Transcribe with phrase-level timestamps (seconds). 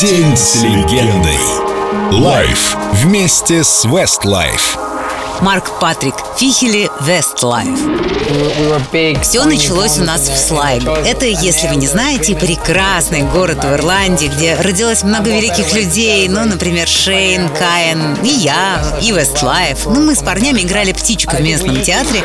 [0.00, 1.38] День с легендой.
[2.10, 5.03] Live вместе с Westlife.
[5.44, 7.78] Марк Патрик Фихели, Westlife.
[9.20, 10.92] Все началось у нас в Слайго.
[10.92, 16.26] Это, если вы не знаете, прекрасный город в Ирландии, где родилось много великих людей.
[16.28, 19.84] Ну, например, Шейн, Киан, и я, и Westlife.
[19.84, 22.24] Ну, мы с парнями играли птичку в местном театре.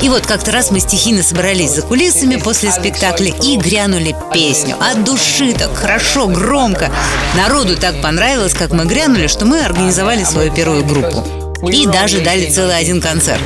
[0.00, 4.76] И вот как-то раз мы стихийно собрались за кулисами после спектакля и грянули песню.
[4.80, 6.90] От души так хорошо, громко.
[7.36, 12.50] Народу так понравилось, как мы грянули, что мы организовали свою первую группу и даже дали
[12.50, 13.42] целый один концерт.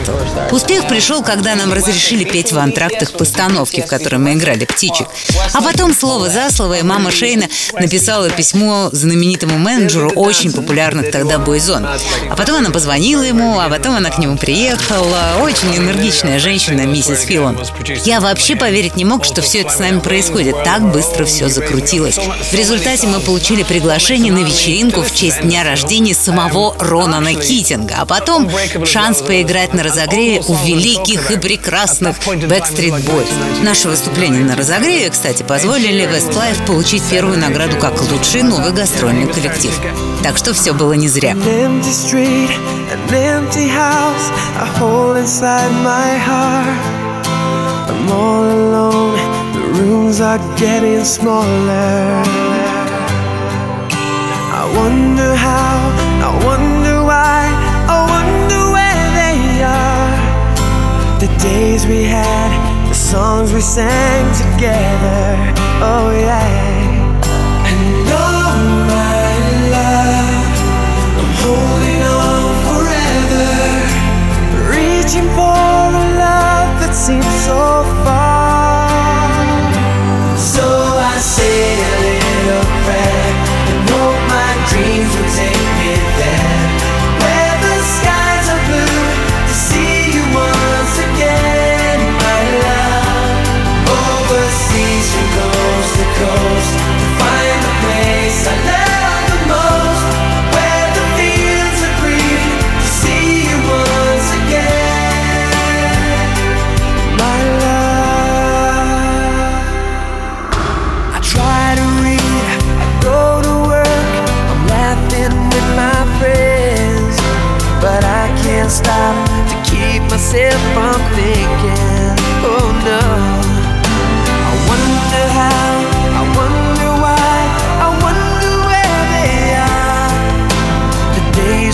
[0.50, 5.08] Успех пришел, когда нам разрешили петь в антрактах постановки, в которой мы играли птичек.
[5.52, 11.38] А потом слово за слово, и мама Шейна написала письмо знаменитому менеджеру очень популярных тогда
[11.38, 11.86] бойзон.
[11.86, 15.38] А потом она позвонила ему, а потом она к нему приехала.
[15.42, 17.58] Очень энергичная женщина, миссис Филон.
[18.04, 20.56] Я вообще поверить не мог, что все это с нами происходит.
[20.64, 22.16] Так быстро все закрутилось.
[22.16, 27.96] В результате мы получили приглашение на вечеринку в честь дня рождения самого Ронана Китинга.
[27.98, 28.50] А потом
[28.84, 33.28] шанс поиграть на разогреве у великих и прекрасных Backstreet Boys.
[33.62, 39.78] Наше выступление на разогреве, кстати, позволили Westlife получить первую награду как лучший новый гастрольный коллектив.
[40.22, 41.36] Так что все было не зря.
[54.60, 55.97] I wonder how, I wonder
[63.58, 65.26] we sang together.
[65.82, 66.46] Oh, yeah.
[67.70, 68.54] And all
[68.94, 69.30] my
[69.74, 70.46] love,
[71.18, 73.50] I'm holding on forever,
[74.70, 77.57] reaching for a love that seems so
[94.70, 96.77] season goes to coast.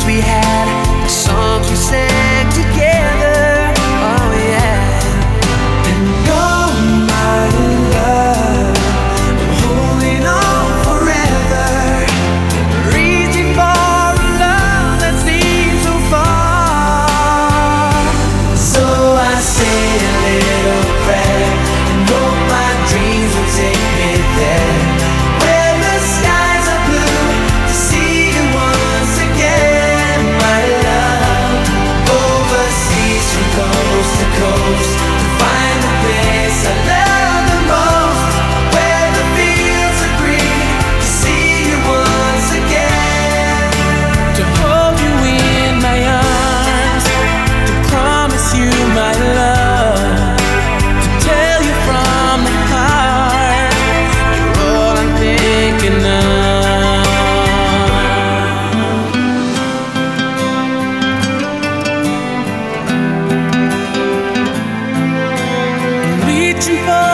[0.06, 0.43] We had,
[66.64, 67.13] 师傅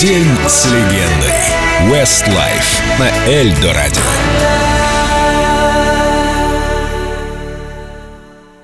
[0.00, 1.92] День с легендой.
[1.92, 4.69] Westlife на Эльдо радио.